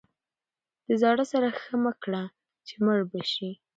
[0.87, 2.21] د زاړه سره ښه مه کړه
[2.67, 3.51] چې مړ به شي.